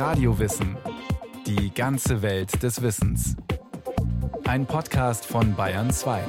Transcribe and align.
Radiowissen. 0.00 0.78
Die 1.46 1.74
ganze 1.74 2.22
Welt 2.22 2.62
des 2.62 2.80
Wissens. 2.80 3.36
Ein 4.44 4.64
Podcast 4.64 5.26
von 5.26 5.54
Bayern 5.54 5.90
2. 5.90 6.24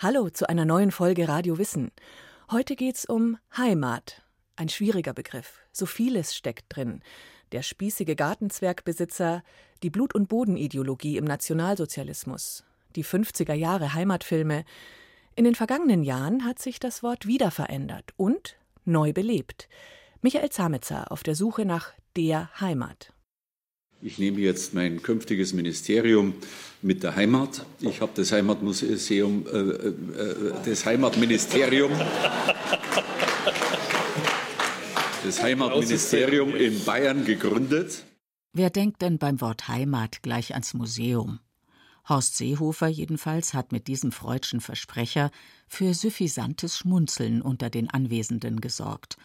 Hallo 0.00 0.28
zu 0.30 0.48
einer 0.48 0.64
neuen 0.64 0.90
Folge 0.90 1.28
Radio 1.28 1.56
Wissen. 1.58 1.92
Heute 2.50 2.74
geht's 2.74 3.04
um 3.04 3.38
Heimat. 3.56 4.22
Ein 4.56 4.68
schwieriger 4.68 5.12
Begriff. 5.12 5.60
So 5.70 5.86
vieles 5.86 6.34
steckt 6.34 6.64
drin. 6.68 7.00
Der 7.52 7.62
spießige 7.62 8.16
Gartenzwergbesitzer, 8.16 9.44
die 9.84 9.90
Blut- 9.90 10.16
und 10.16 10.28
Bodenideologie 10.28 11.16
im 11.16 11.26
Nationalsozialismus, 11.26 12.64
die 12.96 13.04
50er 13.04 13.54
Jahre 13.54 13.94
Heimatfilme. 13.94 14.64
In 15.36 15.44
den 15.44 15.54
vergangenen 15.54 16.02
Jahren 16.02 16.44
hat 16.44 16.58
sich 16.58 16.80
das 16.80 17.04
Wort 17.04 17.28
wieder 17.28 17.52
verändert 17.52 18.14
und 18.16 18.56
neu 18.84 19.12
belebt. 19.12 19.68
Michael 20.20 20.50
Zametzer 20.50 21.12
auf 21.12 21.22
der 21.22 21.36
Suche 21.36 21.64
nach 21.64 21.92
der 22.16 22.50
Heimat. 22.60 23.12
Ich 24.00 24.18
nehme 24.18 24.40
jetzt 24.40 24.74
mein 24.74 25.00
künftiges 25.02 25.52
Ministerium 25.52 26.34
mit 26.82 27.04
der 27.04 27.14
Heimat. 27.14 27.64
Ich 27.80 28.00
habe 28.00 28.12
das 28.14 28.32
Heimatmuseum, 28.32 29.46
äh, 29.46 29.58
äh, 29.58 30.54
das 30.64 30.84
Heimatministerium, 30.86 31.92
das 35.24 35.42
Heimatministerium 35.42 36.54
in 36.56 36.84
Bayern 36.84 37.24
gegründet. 37.24 38.04
Wer 38.52 38.70
denkt 38.70 39.02
denn 39.02 39.18
beim 39.18 39.40
Wort 39.40 39.68
Heimat 39.68 40.22
gleich 40.22 40.52
ans 40.54 40.74
Museum? 40.74 41.38
Horst 42.08 42.36
Seehofer 42.36 42.88
jedenfalls 42.88 43.54
hat 43.54 43.70
mit 43.70 43.86
diesem 43.86 44.10
freudschen 44.10 44.60
Versprecher 44.60 45.30
für 45.68 45.94
suffisantes 45.94 46.78
Schmunzeln 46.78 47.42
unter 47.42 47.70
den 47.70 47.90
Anwesenden 47.90 48.60
gesorgt, 48.60 49.16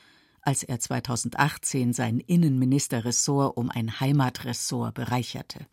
als 0.43 0.63
er 0.63 0.79
2018 0.79 1.93
sein 1.93 2.19
Innenministerressort 2.19 3.57
um 3.57 3.69
ein 3.69 3.99
Heimatressort 3.99 4.93
bereicherte. 4.93 5.65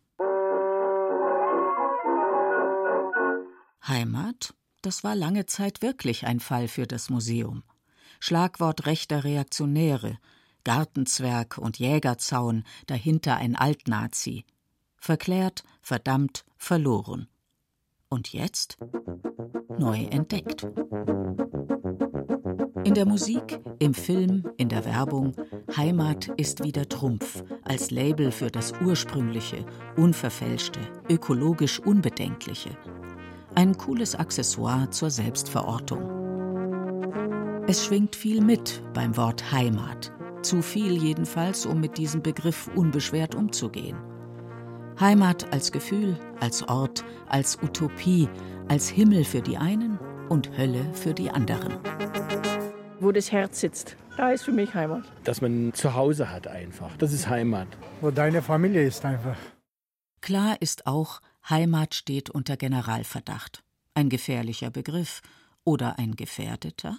Heimat, 3.86 4.54
das 4.82 5.04
war 5.04 5.14
lange 5.14 5.46
Zeit 5.46 5.82
wirklich 5.82 6.26
ein 6.26 6.40
Fall 6.40 6.68
für 6.68 6.86
das 6.86 7.10
Museum. 7.10 7.62
Schlagwort 8.20 8.86
rechter 8.86 9.24
Reaktionäre, 9.24 10.18
Gartenzwerg 10.64 11.58
und 11.58 11.78
Jägerzaun, 11.78 12.64
dahinter 12.86 13.36
ein 13.36 13.56
Altnazi. 13.56 14.44
Verklärt, 14.98 15.64
verdammt, 15.80 16.44
verloren. 16.56 17.28
Und 18.08 18.32
jetzt? 18.32 18.76
Neu 19.78 20.04
entdeckt. 20.04 20.66
In 22.82 22.94
der 22.94 23.04
Musik, 23.06 23.60
im 23.78 23.92
Film, 23.92 24.44
in 24.56 24.70
der 24.70 24.86
Werbung, 24.86 25.34
Heimat 25.76 26.28
ist 26.38 26.64
wieder 26.64 26.88
Trumpf, 26.88 27.44
als 27.62 27.90
Label 27.90 28.32
für 28.32 28.50
das 28.50 28.72
Ursprüngliche, 28.82 29.66
Unverfälschte, 29.96 30.80
ökologisch 31.10 31.78
Unbedenkliche. 31.78 32.70
Ein 33.54 33.76
cooles 33.76 34.14
Accessoire 34.14 34.88
zur 34.90 35.10
Selbstverortung. 35.10 36.08
Es 37.66 37.84
schwingt 37.84 38.16
viel 38.16 38.40
mit 38.40 38.82
beim 38.94 39.14
Wort 39.16 39.52
Heimat. 39.52 40.10
Zu 40.40 40.62
viel 40.62 40.96
jedenfalls, 40.96 41.66
um 41.66 41.80
mit 41.80 41.98
diesem 41.98 42.22
Begriff 42.22 42.70
unbeschwert 42.74 43.34
umzugehen. 43.34 43.98
Heimat 44.98 45.52
als 45.52 45.70
Gefühl, 45.70 46.18
als 46.40 46.66
Ort, 46.66 47.04
als 47.28 47.58
Utopie, 47.62 48.26
als 48.68 48.88
Himmel 48.88 49.24
für 49.24 49.42
die 49.42 49.58
einen 49.58 49.99
und 50.30 50.56
Hölle 50.56 50.94
für 50.94 51.12
die 51.12 51.28
anderen. 51.30 51.76
Wo 53.00 53.12
das 53.12 53.32
Herz 53.32 53.60
sitzt, 53.60 53.96
da 54.16 54.30
ist 54.30 54.44
für 54.44 54.52
mich 54.52 54.74
Heimat. 54.74 55.04
Dass 55.24 55.40
man 55.40 55.74
zu 55.74 55.94
Hause 55.94 56.30
hat 56.30 56.46
einfach, 56.46 56.96
das 56.98 57.12
ist 57.12 57.28
Heimat. 57.28 57.68
Wo 58.00 58.10
deine 58.10 58.40
Familie 58.40 58.86
ist 58.86 59.04
einfach. 59.04 59.36
Klar 60.20 60.56
ist 60.60 60.86
auch, 60.86 61.20
Heimat 61.48 61.94
steht 61.94 62.30
unter 62.30 62.56
Generalverdacht. 62.56 63.64
Ein 63.94 64.08
gefährlicher 64.08 64.70
Begriff 64.70 65.20
oder 65.64 65.98
ein 65.98 66.14
gefährdeter? 66.14 66.98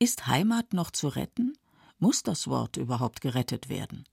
Ist 0.00 0.26
Heimat 0.26 0.72
noch 0.72 0.90
zu 0.90 1.08
retten? 1.08 1.52
Muss 1.98 2.24
das 2.24 2.48
Wort 2.48 2.76
überhaupt 2.78 3.20
gerettet 3.20 3.68
werden? 3.68 4.04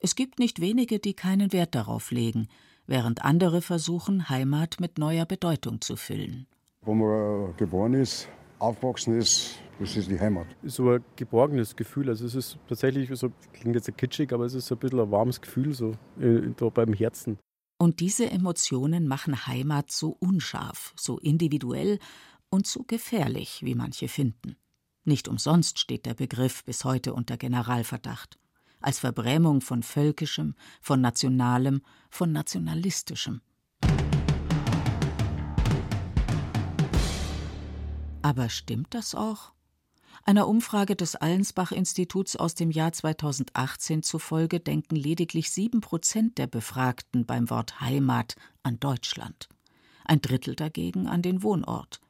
Es 0.00 0.16
gibt 0.16 0.38
nicht 0.38 0.60
wenige, 0.60 0.98
die 0.98 1.14
keinen 1.14 1.52
Wert 1.52 1.74
darauf 1.74 2.10
legen, 2.10 2.48
während 2.86 3.24
andere 3.24 3.62
versuchen, 3.62 4.28
Heimat 4.28 4.80
mit 4.80 4.98
neuer 4.98 5.24
Bedeutung 5.24 5.80
zu 5.80 5.96
füllen. 5.96 6.46
Wo 6.88 6.94
man 6.94 7.54
geboren 7.58 7.92
ist, 7.92 8.30
aufgewachsen 8.58 9.18
ist, 9.18 9.58
das 9.78 9.94
ist 9.94 10.10
die 10.10 10.18
Heimat. 10.18 10.46
So 10.64 10.92
ein 10.92 11.04
geborgenes 11.16 11.76
Gefühl. 11.76 12.08
Also 12.08 12.24
es 12.24 12.34
ist 12.34 12.58
tatsächlich 12.66 13.10
so, 13.12 13.30
klingt 13.52 13.74
jetzt 13.74 13.94
kitschig, 13.98 14.32
aber 14.32 14.46
es 14.46 14.54
ist 14.54 14.68
so 14.68 14.74
ein 14.74 14.78
bisschen 14.78 14.98
ein 14.98 15.10
warmes 15.10 15.38
Gefühl 15.38 15.74
so 15.74 15.92
äh, 16.18 16.48
da 16.56 16.70
beim 16.70 16.94
Herzen. 16.94 17.38
Und 17.76 18.00
diese 18.00 18.30
Emotionen 18.30 19.06
machen 19.06 19.46
Heimat 19.46 19.90
so 19.90 20.16
unscharf, 20.18 20.94
so 20.96 21.18
individuell 21.18 21.98
und 22.48 22.66
so 22.66 22.84
gefährlich, 22.84 23.60
wie 23.62 23.74
manche 23.74 24.08
finden. 24.08 24.56
Nicht 25.04 25.28
umsonst 25.28 25.78
steht 25.78 26.06
der 26.06 26.14
Begriff 26.14 26.64
bis 26.64 26.86
heute 26.86 27.12
unter 27.12 27.36
Generalverdacht 27.36 28.38
als 28.80 29.00
Verbrämung 29.00 29.60
von 29.60 29.82
Völkischem, 29.82 30.54
von 30.80 31.02
Nationalem, 31.02 31.82
von 32.08 32.32
Nationalistischem. 32.32 33.42
Aber 38.28 38.50
stimmt 38.50 38.92
das 38.92 39.14
auch? 39.14 39.52
Einer 40.22 40.48
Umfrage 40.48 40.94
des 40.94 41.16
Allensbach-Instituts 41.16 42.36
aus 42.36 42.54
dem 42.54 42.70
Jahr 42.70 42.92
2018 42.92 44.02
zufolge 44.02 44.60
denken 44.60 44.96
lediglich 44.96 45.50
sieben 45.50 45.80
Prozent 45.80 46.36
der 46.36 46.46
Befragten 46.46 47.24
beim 47.24 47.48
Wort 47.48 47.80
Heimat 47.80 48.36
an 48.62 48.78
Deutschland, 48.80 49.48
ein 50.04 50.20
Drittel 50.20 50.56
dagegen 50.56 51.08
an 51.08 51.22
den 51.22 51.42
Wohnort 51.42 52.02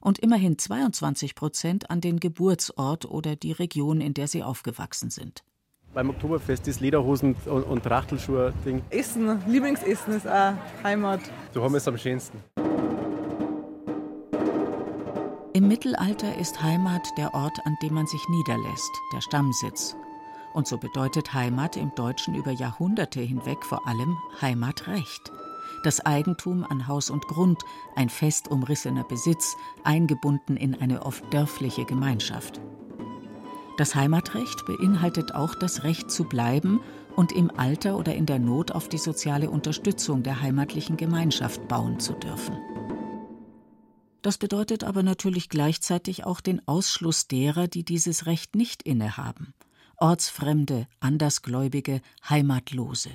und 0.00 0.18
immerhin 0.18 0.56
22 0.56 1.34
Prozent 1.34 1.90
an 1.90 2.00
den 2.00 2.18
Geburtsort 2.18 3.04
oder 3.04 3.36
die 3.36 3.52
Region, 3.52 4.00
in 4.00 4.14
der 4.14 4.26
sie 4.26 4.42
aufgewachsen 4.42 5.10
sind. 5.10 5.44
Beim 5.92 6.08
Oktoberfest 6.08 6.66
ist 6.66 6.80
Lederhosen 6.80 7.34
und, 7.44 7.82
Trachtelschuhe 7.82 8.54
Ding. 8.64 8.80
Essen, 8.88 9.42
Lieblingsessen 9.46 10.14
ist 10.14 10.26
auch 10.26 10.54
Heimat. 10.82 11.20
So 11.52 11.62
haben 11.62 11.74
wir 11.74 11.78
es 11.78 11.88
am 11.88 11.98
schönsten. 11.98 12.42
Im 15.58 15.66
Mittelalter 15.66 16.36
ist 16.36 16.62
Heimat 16.62 17.18
der 17.18 17.34
Ort, 17.34 17.66
an 17.66 17.76
dem 17.82 17.94
man 17.94 18.06
sich 18.06 18.28
niederlässt, 18.28 18.92
der 19.12 19.20
Stammsitz. 19.20 19.96
Und 20.54 20.68
so 20.68 20.78
bedeutet 20.78 21.34
Heimat 21.34 21.76
im 21.76 21.92
Deutschen 21.96 22.36
über 22.36 22.52
Jahrhunderte 22.52 23.20
hinweg 23.20 23.64
vor 23.64 23.84
allem 23.88 24.16
Heimatrecht. 24.40 25.32
Das 25.82 25.98
Eigentum 26.06 26.62
an 26.62 26.86
Haus 26.86 27.10
und 27.10 27.26
Grund, 27.26 27.60
ein 27.96 28.08
fest 28.08 28.46
umrissener 28.46 29.02
Besitz, 29.02 29.56
eingebunden 29.82 30.56
in 30.56 30.80
eine 30.80 31.04
oft 31.04 31.24
dörfliche 31.34 31.84
Gemeinschaft. 31.84 32.60
Das 33.78 33.96
Heimatrecht 33.96 34.64
beinhaltet 34.64 35.34
auch 35.34 35.56
das 35.56 35.82
Recht 35.82 36.12
zu 36.12 36.22
bleiben 36.22 36.78
und 37.16 37.32
im 37.32 37.50
Alter 37.56 37.96
oder 37.96 38.14
in 38.14 38.26
der 38.26 38.38
Not 38.38 38.70
auf 38.70 38.88
die 38.88 38.96
soziale 38.96 39.50
Unterstützung 39.50 40.22
der 40.22 40.40
heimatlichen 40.40 40.96
Gemeinschaft 40.96 41.66
bauen 41.66 41.98
zu 41.98 42.12
dürfen. 42.12 42.56
Das 44.22 44.38
bedeutet 44.38 44.84
aber 44.84 45.02
natürlich 45.02 45.48
gleichzeitig 45.48 46.24
auch 46.24 46.40
den 46.40 46.66
Ausschluss 46.66 47.28
derer, 47.28 47.68
die 47.68 47.84
dieses 47.84 48.26
Recht 48.26 48.56
nicht 48.56 48.82
innehaben. 48.82 49.54
Ortsfremde, 49.96 50.86
Andersgläubige, 51.00 52.00
Heimatlose. 52.28 53.10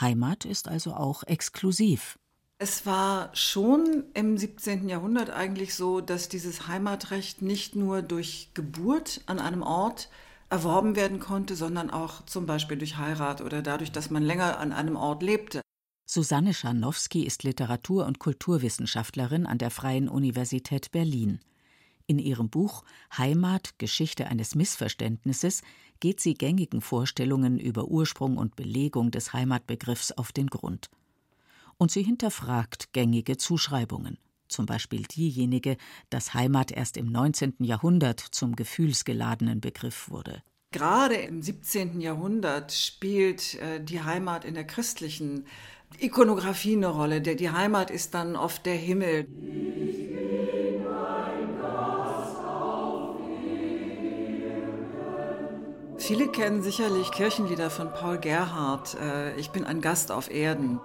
Heimat 0.00 0.44
ist 0.44 0.68
also 0.68 0.94
auch 0.94 1.22
exklusiv. 1.22 2.18
Es 2.58 2.86
war 2.86 3.34
schon 3.34 4.04
im 4.14 4.38
17. 4.38 4.88
Jahrhundert 4.88 5.30
eigentlich 5.30 5.74
so, 5.74 6.00
dass 6.00 6.30
dieses 6.30 6.68
Heimatrecht 6.68 7.42
nicht 7.42 7.76
nur 7.76 8.00
durch 8.00 8.50
Geburt 8.54 9.20
an 9.26 9.38
einem 9.38 9.62
Ort 9.62 10.08
erworben 10.48 10.96
werden 10.96 11.20
konnte, 11.20 11.54
sondern 11.54 11.90
auch 11.90 12.24
zum 12.24 12.46
Beispiel 12.46 12.78
durch 12.78 12.96
Heirat 12.96 13.42
oder 13.42 13.60
dadurch, 13.60 13.92
dass 13.92 14.10
man 14.10 14.22
länger 14.22 14.58
an 14.58 14.72
einem 14.72 14.96
Ort 14.96 15.22
lebte. 15.22 15.60
Susanne 16.06 16.54
Scharnowski 16.54 17.24
ist 17.24 17.42
Literatur- 17.42 18.06
und 18.06 18.18
Kulturwissenschaftlerin 18.18 19.44
an 19.44 19.58
der 19.58 19.70
Freien 19.70 20.08
Universität 20.08 20.92
Berlin. 20.92 21.40
In 22.06 22.18
ihrem 22.18 22.48
Buch 22.48 22.84
Heimat 23.18 23.78
Geschichte 23.78 24.28
eines 24.28 24.54
Missverständnisses 24.54 25.62
geht 25.98 26.20
sie 26.20 26.34
gängigen 26.34 26.80
Vorstellungen 26.80 27.58
über 27.58 27.88
Ursprung 27.88 28.38
und 28.38 28.54
Belegung 28.56 29.10
des 29.10 29.32
Heimatbegriffs 29.32 30.12
auf 30.12 30.30
den 30.30 30.46
Grund 30.46 30.88
und 31.78 31.90
sie 31.90 32.02
hinterfragt 32.02 32.92
gängige 32.92 33.36
Zuschreibungen, 33.36 34.18
zum 34.48 34.66
Beispiel 34.66 35.02
diejenige, 35.02 35.76
dass 36.10 36.34
Heimat 36.34 36.70
erst 36.70 36.96
im 36.96 37.10
19. 37.10 37.56
Jahrhundert 37.60 38.20
zum 38.20 38.56
gefühlsgeladenen 38.56 39.60
Begriff 39.60 40.08
wurde. 40.08 40.42
Gerade 40.72 41.14
im 41.14 41.42
17. 41.42 42.00
Jahrhundert 42.00 42.72
spielt 42.72 43.54
äh, 43.54 43.82
die 43.82 44.02
Heimat 44.02 44.44
in 44.44 44.54
der 44.54 44.66
christlichen 44.66 45.46
Ikonografie 45.98 46.76
eine 46.76 46.88
Rolle. 46.88 47.20
Die 47.20 47.50
Heimat 47.50 47.90
ist 47.90 48.14
dann 48.14 48.36
oft 48.36 48.66
der 48.66 48.74
Himmel. 48.74 49.26
Viele 55.98 56.28
kennen 56.28 56.62
sicherlich 56.62 57.10
Kirchenlieder 57.10 57.68
von 57.68 57.92
Paul 57.92 58.18
Gerhardt, 58.18 58.96
äh, 59.00 59.34
Ich 59.36 59.50
bin 59.50 59.64
ein 59.64 59.80
Gast 59.80 60.12
auf 60.12 60.30
Erden. 60.30 60.78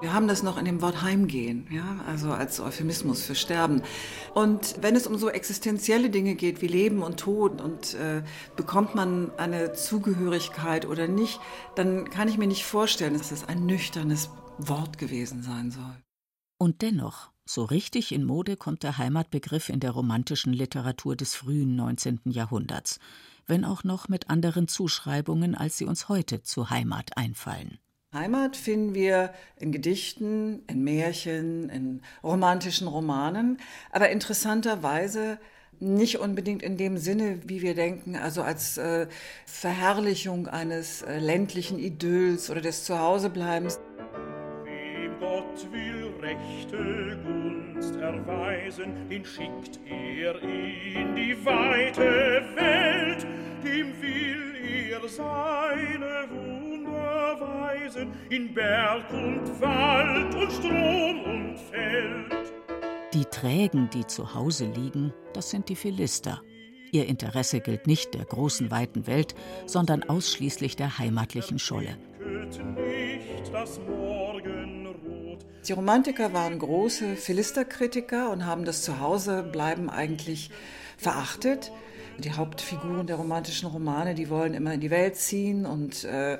Wir 0.00 0.12
haben 0.12 0.28
das 0.28 0.44
noch 0.44 0.58
in 0.58 0.64
dem 0.64 0.80
Wort 0.80 1.02
Heimgehen, 1.02 1.66
ja, 1.72 2.04
also 2.06 2.30
als 2.30 2.60
Euphemismus 2.60 3.22
für 3.22 3.34
Sterben. 3.34 3.82
Und 4.32 4.76
wenn 4.80 4.94
es 4.94 5.08
um 5.08 5.18
so 5.18 5.28
existenzielle 5.28 6.08
Dinge 6.08 6.36
geht 6.36 6.62
wie 6.62 6.68
Leben 6.68 7.02
und 7.02 7.18
Tod 7.18 7.60
und 7.60 7.94
äh, 7.94 8.22
bekommt 8.54 8.94
man 8.94 9.32
eine 9.38 9.72
Zugehörigkeit 9.72 10.86
oder 10.86 11.08
nicht, 11.08 11.40
dann 11.74 12.08
kann 12.10 12.28
ich 12.28 12.38
mir 12.38 12.46
nicht 12.46 12.64
vorstellen, 12.64 13.18
dass 13.18 13.32
es 13.32 13.48
ein 13.48 13.66
nüchternes 13.66 14.30
Wort 14.58 14.98
gewesen 14.98 15.42
sein 15.42 15.72
soll. 15.72 15.96
Und 16.58 16.82
dennoch, 16.82 17.30
so 17.44 17.64
richtig 17.64 18.12
in 18.12 18.24
Mode 18.24 18.56
kommt 18.56 18.84
der 18.84 18.98
Heimatbegriff 18.98 19.68
in 19.68 19.80
der 19.80 19.90
romantischen 19.90 20.52
Literatur 20.52 21.16
des 21.16 21.34
frühen 21.34 21.74
19. 21.74 22.20
Jahrhunderts, 22.26 23.00
wenn 23.46 23.64
auch 23.64 23.82
noch 23.82 24.08
mit 24.08 24.30
anderen 24.30 24.68
Zuschreibungen, 24.68 25.56
als 25.56 25.76
sie 25.76 25.86
uns 25.86 26.08
heute 26.08 26.42
zu 26.44 26.70
Heimat 26.70 27.16
einfallen. 27.16 27.78
Heimat 28.14 28.56
finden 28.56 28.94
wir 28.94 29.34
in 29.60 29.70
Gedichten, 29.70 30.62
in 30.66 30.82
Märchen, 30.82 31.68
in 31.68 32.00
romantischen 32.22 32.88
Romanen, 32.88 33.58
aber 33.92 34.08
interessanterweise 34.08 35.38
nicht 35.78 36.18
unbedingt 36.18 36.62
in 36.62 36.78
dem 36.78 36.96
Sinne, 36.96 37.40
wie 37.44 37.60
wir 37.60 37.74
denken, 37.74 38.16
also 38.16 38.40
als 38.40 38.78
äh, 38.78 39.08
Verherrlichung 39.44 40.48
eines 40.48 41.02
äh, 41.02 41.18
ländlichen 41.18 41.78
Idylls 41.78 42.48
oder 42.48 42.62
des 42.62 42.84
Zuhausebleibens. 42.84 43.78
Wem 44.64 45.20
Gott 45.20 45.70
will 45.70 46.10
rechte 46.22 47.18
Gunst 47.22 47.94
erweisen, 47.96 49.06
den 49.10 49.22
schickt 49.26 49.80
er 49.86 50.42
in 50.42 51.14
die 51.14 51.36
weite 51.44 52.42
Welt, 52.56 53.26
dem 53.62 53.92
will 54.00 54.92
er 54.92 55.06
seine 55.06 56.26
Wunder 56.30 56.67
weisen, 57.40 58.12
in 58.30 58.52
Berg 58.54 59.10
und 59.12 59.60
Wald 59.60 60.34
und 60.34 60.52
Strom 60.52 61.24
und 61.24 61.58
Feld. 61.58 62.52
Die 63.14 63.24
Trägen, 63.24 63.88
die 63.90 64.06
zu 64.06 64.34
Hause 64.34 64.66
liegen, 64.66 65.12
das 65.32 65.50
sind 65.50 65.68
die 65.68 65.76
Philister. 65.76 66.42
Ihr 66.92 67.06
Interesse 67.06 67.60
gilt 67.60 67.86
nicht 67.86 68.14
der 68.14 68.24
großen, 68.24 68.70
weiten 68.70 69.06
Welt, 69.06 69.34
sondern 69.66 70.02
ausschließlich 70.02 70.76
der 70.76 70.98
heimatlichen 70.98 71.58
Scholle. 71.58 71.96
Die 75.68 75.74
Romantiker 75.74 76.32
waren 76.32 76.58
große 76.58 77.14
Philisterkritiker 77.14 78.30
und 78.30 78.46
haben 78.46 78.64
das 78.64 78.80
Zuhausebleiben 78.84 79.90
eigentlich 79.90 80.50
verachtet. 80.96 81.72
Die 82.16 82.32
Hauptfiguren 82.32 83.06
der 83.06 83.16
romantischen 83.16 83.68
Romane, 83.68 84.14
die 84.14 84.30
wollen 84.30 84.54
immer 84.54 84.72
in 84.72 84.80
die 84.80 84.90
Welt 84.90 85.16
ziehen 85.16 85.66
und 85.66 86.04
äh, 86.04 86.38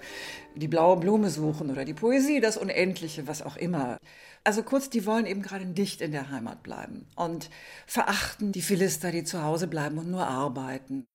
die 0.57 0.67
blaue 0.67 0.97
Blume 0.97 1.29
suchen 1.29 1.71
oder 1.71 1.85
die 1.85 1.93
Poesie, 1.93 2.41
das 2.41 2.57
Unendliche, 2.57 3.27
was 3.27 3.43
auch 3.43 3.59
immer. 3.59 3.99
Also 4.45 4.63
kurz, 4.63 4.89
die 4.89 5.05
wollen 5.05 5.27
eben 5.27 5.43
gerade 5.43 5.67
nicht 5.67 6.01
in 6.01 6.13
der 6.13 6.31
Heimat 6.31 6.63
bleiben 6.63 7.07
und 7.15 7.51
verachten 7.87 8.51
die 8.51 8.63
Philister, 8.63 9.13
die 9.13 9.25
zu 9.25 9.43
Hause 9.43 9.67
bleiben 9.67 9.99
und 9.99 10.11
nur 10.11 10.27
arbeiten. 10.27 11.07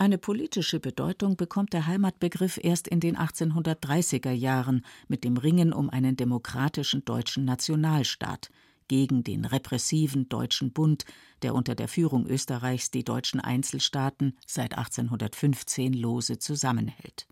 Eine 0.00 0.16
politische 0.16 0.78
Bedeutung 0.78 1.36
bekommt 1.36 1.72
der 1.72 1.88
Heimatbegriff 1.88 2.60
erst 2.62 2.86
in 2.86 3.00
den 3.00 3.16
1830er 3.16 4.30
Jahren 4.30 4.84
mit 5.08 5.24
dem 5.24 5.36
Ringen 5.36 5.72
um 5.72 5.90
einen 5.90 6.16
demokratischen 6.16 7.04
deutschen 7.04 7.44
Nationalstaat 7.44 8.48
gegen 8.86 9.24
den 9.24 9.44
repressiven 9.44 10.28
Deutschen 10.28 10.72
Bund, 10.72 11.04
der 11.42 11.52
unter 11.52 11.74
der 11.74 11.88
Führung 11.88 12.28
Österreichs 12.28 12.92
die 12.92 13.02
deutschen 13.02 13.40
Einzelstaaten 13.40 14.36
seit 14.46 14.78
1815 14.78 15.92
lose 15.94 16.38
zusammenhält. 16.38 17.26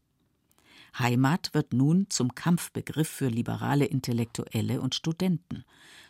Heimat 0.98 1.54
wird 1.54 1.72
nun 1.72 2.06
zum 2.08 2.34
Kampfbegriff 2.34 3.08
für 3.08 3.28
liberale 3.28 3.84
Intellektuelle 3.84 4.80
und 4.80 4.96
Studenten, 4.96 5.64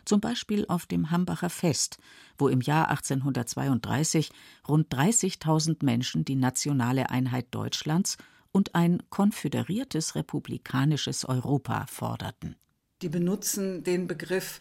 zum 0.07 0.21
Beispiel 0.21 0.65
auf 0.67 0.85
dem 0.85 1.11
Hambacher 1.11 1.49
Fest, 1.49 1.97
wo 2.37 2.47
im 2.47 2.61
Jahr 2.61 2.89
1832 2.89 4.31
rund 4.67 4.93
30.000 4.93 5.83
Menschen 5.83 6.25
die 6.25 6.35
nationale 6.35 7.09
Einheit 7.09 7.47
Deutschlands 7.51 8.17
und 8.51 8.75
ein 8.75 9.03
konföderiertes 9.09 10.15
republikanisches 10.15 11.25
Europa 11.25 11.85
forderten. 11.87 12.55
Die 13.01 13.09
benutzen 13.09 13.83
den 13.83 14.07
Begriff 14.07 14.59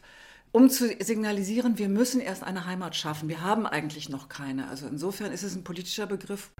um 0.52 0.70
zu 0.70 0.88
signalisieren, 1.00 1.76
wir 1.76 1.90
müssen 1.90 2.18
erst 2.18 2.42
eine 2.42 2.64
Heimat 2.64 2.96
schaffen. 2.96 3.28
Wir 3.28 3.42
haben 3.42 3.66
eigentlich 3.66 4.08
noch 4.08 4.30
keine. 4.30 4.68
Also 4.68 4.86
insofern 4.86 5.30
ist 5.30 5.42
es 5.42 5.54
ein 5.54 5.64
politischer 5.64 6.06
Begriff. 6.06 6.50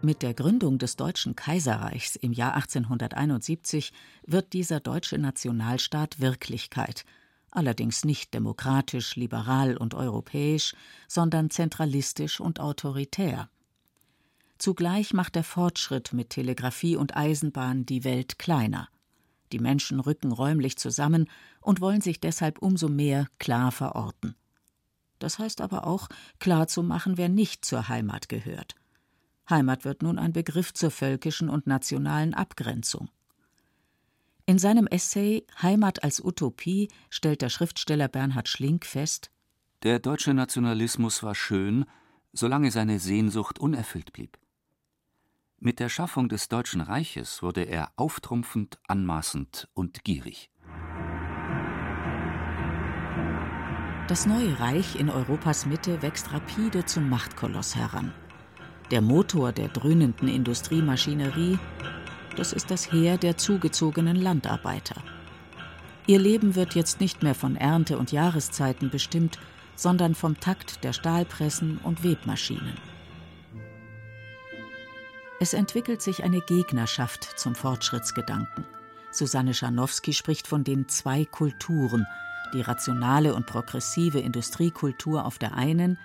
Mit 0.00 0.22
der 0.22 0.32
Gründung 0.32 0.78
des 0.78 0.94
Deutschen 0.94 1.34
Kaiserreichs 1.34 2.14
im 2.14 2.32
Jahr 2.32 2.54
1871 2.54 3.92
wird 4.24 4.52
dieser 4.52 4.78
deutsche 4.78 5.18
Nationalstaat 5.18 6.20
Wirklichkeit, 6.20 7.04
allerdings 7.50 8.04
nicht 8.04 8.32
demokratisch, 8.32 9.16
liberal 9.16 9.76
und 9.76 9.94
europäisch, 9.94 10.76
sondern 11.08 11.50
zentralistisch 11.50 12.38
und 12.38 12.60
autoritär. 12.60 13.50
Zugleich 14.56 15.14
macht 15.14 15.34
der 15.34 15.42
Fortschritt 15.42 16.12
mit 16.12 16.30
Telegrafie 16.30 16.94
und 16.94 17.16
Eisenbahn 17.16 17.84
die 17.84 18.04
Welt 18.04 18.38
kleiner. 18.38 18.88
Die 19.50 19.58
Menschen 19.58 19.98
rücken 19.98 20.30
räumlich 20.30 20.76
zusammen 20.76 21.28
und 21.60 21.80
wollen 21.80 22.02
sich 22.02 22.20
deshalb 22.20 22.60
umso 22.62 22.88
mehr 22.88 23.26
klar 23.40 23.72
verorten. 23.72 24.36
Das 25.18 25.40
heißt 25.40 25.60
aber 25.60 25.88
auch, 25.88 26.08
klar 26.38 26.68
zu 26.68 26.84
machen, 26.84 27.16
wer 27.16 27.28
nicht 27.28 27.64
zur 27.64 27.88
Heimat 27.88 28.28
gehört. 28.28 28.77
Heimat 29.50 29.84
wird 29.84 30.02
nun 30.02 30.18
ein 30.18 30.32
Begriff 30.32 30.74
zur 30.74 30.90
völkischen 30.90 31.48
und 31.48 31.66
nationalen 31.66 32.34
Abgrenzung. 32.34 33.08
In 34.46 34.58
seinem 34.58 34.86
Essay 34.86 35.46
Heimat 35.60 36.02
als 36.02 36.24
Utopie 36.24 36.88
stellt 37.10 37.42
der 37.42 37.48
Schriftsteller 37.48 38.08
Bernhard 38.08 38.48
Schlink 38.48 38.86
fest: 38.86 39.30
Der 39.82 39.98
deutsche 39.98 40.32
Nationalismus 40.34 41.22
war 41.22 41.34
schön, 41.34 41.84
solange 42.32 42.70
seine 42.70 42.98
Sehnsucht 42.98 43.58
unerfüllt 43.58 44.12
blieb. 44.12 44.38
Mit 45.60 45.80
der 45.80 45.88
Schaffung 45.88 46.28
des 46.28 46.48
Deutschen 46.48 46.80
Reiches 46.80 47.42
wurde 47.42 47.62
er 47.62 47.90
auftrumpfend, 47.96 48.78
anmaßend 48.86 49.68
und 49.74 50.04
gierig. 50.04 50.50
Das 54.06 54.24
neue 54.24 54.58
Reich 54.60 54.96
in 54.96 55.10
Europas 55.10 55.66
Mitte 55.66 56.00
wächst 56.00 56.32
rapide 56.32 56.86
zum 56.86 57.10
Machtkoloss 57.10 57.76
heran. 57.76 58.14
Der 58.90 59.02
Motor 59.02 59.52
der 59.52 59.68
dröhnenden 59.68 60.28
Industriemaschinerie, 60.28 61.58
das 62.36 62.54
ist 62.54 62.70
das 62.70 62.90
Heer 62.90 63.18
der 63.18 63.36
zugezogenen 63.36 64.16
Landarbeiter. 64.16 65.02
Ihr 66.06 66.18
Leben 66.18 66.54
wird 66.54 66.74
jetzt 66.74 67.00
nicht 67.00 67.22
mehr 67.22 67.34
von 67.34 67.54
Ernte 67.54 67.98
und 67.98 68.12
Jahreszeiten 68.12 68.88
bestimmt, 68.88 69.38
sondern 69.76 70.14
vom 70.14 70.40
Takt 70.40 70.82
der 70.84 70.94
Stahlpressen 70.94 71.78
und 71.84 72.02
Webmaschinen. 72.02 72.74
Es 75.38 75.52
entwickelt 75.52 76.00
sich 76.00 76.24
eine 76.24 76.40
Gegnerschaft 76.40 77.38
zum 77.38 77.54
Fortschrittsgedanken. 77.54 78.64
Susanne 79.10 79.52
Scharnowski 79.52 80.14
spricht 80.14 80.46
von 80.46 80.64
den 80.64 80.88
zwei 80.88 81.26
Kulturen, 81.26 82.06
die 82.54 82.62
rationale 82.62 83.34
und 83.34 83.46
progressive 83.46 84.18
Industriekultur 84.18 85.26
auf 85.26 85.38
der 85.38 85.54
einen, 85.54 85.98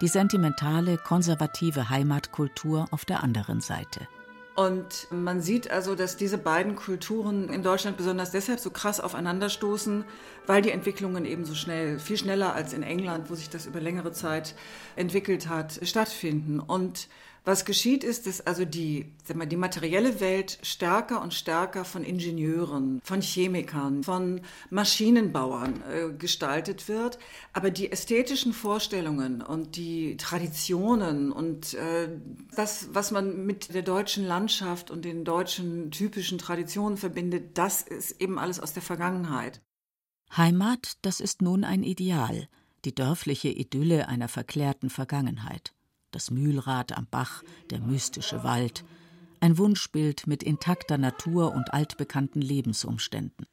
die 0.00 0.08
sentimentale, 0.08 0.96
konservative 0.98 1.90
Heimatkultur 1.90 2.86
auf 2.90 3.04
der 3.04 3.22
anderen 3.22 3.60
Seite. 3.60 4.08
Und 4.56 5.06
man 5.10 5.40
sieht 5.40 5.70
also, 5.70 5.94
dass 5.94 6.16
diese 6.16 6.36
beiden 6.36 6.76
Kulturen 6.76 7.48
in 7.48 7.62
Deutschland 7.62 7.96
besonders 7.96 8.30
deshalb 8.30 8.60
so 8.60 8.70
krass 8.70 9.00
aufeinanderstoßen, 9.00 10.04
weil 10.46 10.60
die 10.60 10.70
Entwicklungen 10.70 11.24
eben 11.24 11.44
so 11.44 11.54
schnell, 11.54 11.98
viel 11.98 12.18
schneller 12.18 12.54
als 12.54 12.72
in 12.72 12.82
England, 12.82 13.30
wo 13.30 13.34
sich 13.34 13.48
das 13.48 13.66
über 13.66 13.80
längere 13.80 14.12
Zeit 14.12 14.54
entwickelt 14.96 15.48
hat, 15.48 15.80
stattfinden. 15.82 16.60
Und 16.60 17.08
was 17.44 17.64
geschieht 17.64 18.04
ist, 18.04 18.26
dass 18.26 18.40
also 18.40 18.64
die, 18.64 19.12
sag 19.24 19.36
mal, 19.36 19.46
die 19.46 19.56
materielle 19.56 20.20
Welt 20.20 20.58
stärker 20.62 21.22
und 21.22 21.32
stärker 21.32 21.84
von 21.84 22.04
Ingenieuren, 22.04 23.00
von 23.02 23.22
Chemikern, 23.22 24.02
von 24.04 24.42
Maschinenbauern 24.68 25.82
äh, 25.82 26.12
gestaltet 26.12 26.88
wird, 26.88 27.18
aber 27.52 27.70
die 27.70 27.90
ästhetischen 27.90 28.52
Vorstellungen 28.52 29.42
und 29.42 29.76
die 29.76 30.16
Traditionen 30.16 31.32
und 31.32 31.74
äh, 31.74 32.08
das, 32.54 32.88
was 32.92 33.10
man 33.10 33.46
mit 33.46 33.74
der 33.74 33.82
deutschen 33.82 34.26
Landschaft 34.26 34.90
und 34.90 35.04
den 35.04 35.24
deutschen 35.24 35.90
typischen 35.90 36.38
Traditionen 36.38 36.98
verbindet, 36.98 37.56
das 37.56 37.82
ist 37.82 38.20
eben 38.20 38.38
alles 38.38 38.60
aus 38.60 38.72
der 38.72 38.82
Vergangenheit. 38.82 39.60
Heimat, 40.36 40.98
das 41.02 41.20
ist 41.20 41.42
nun 41.42 41.64
ein 41.64 41.82
Ideal, 41.82 42.48
die 42.84 42.94
dörfliche 42.94 43.48
Idylle 43.48 44.08
einer 44.08 44.28
verklärten 44.28 44.90
Vergangenheit 44.90 45.72
das 46.10 46.30
Mühlrad 46.30 46.96
am 46.96 47.06
Bach, 47.10 47.42
der 47.70 47.80
mystische 47.80 48.44
Wald, 48.44 48.84
ein 49.40 49.58
Wunschbild 49.58 50.26
mit 50.26 50.42
intakter 50.42 50.98
Natur 50.98 51.54
und 51.54 51.72
altbekannten 51.72 52.42
Lebensumständen. 52.42 53.46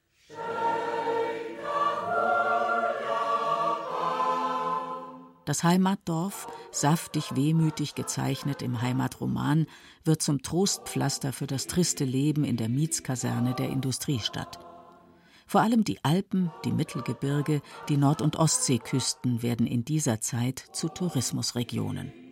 Das 5.47 5.63
Heimatdorf, 5.63 6.47
saftig 6.71 7.37
wehmütig 7.37 7.95
gezeichnet 7.95 8.61
im 8.61 8.81
Heimatroman, 8.81 9.65
wird 10.03 10.21
zum 10.21 10.41
Trostpflaster 10.41 11.31
für 11.31 11.47
das 11.47 11.67
triste 11.67 12.03
Leben 12.03 12.43
in 12.43 12.57
der 12.57 12.67
Mietskaserne 12.67 13.55
der 13.55 13.69
Industriestadt. 13.69 14.59
Vor 15.45 15.61
allem 15.61 15.85
die 15.85 16.03
Alpen, 16.03 16.51
die 16.65 16.73
Mittelgebirge, 16.73 17.61
die 17.87 17.95
Nord- 17.95 18.21
und 18.21 18.35
Ostseeküsten 18.35 19.41
werden 19.41 19.65
in 19.65 19.85
dieser 19.85 20.19
Zeit 20.19 20.59
zu 20.73 20.89
Tourismusregionen. 20.89 22.26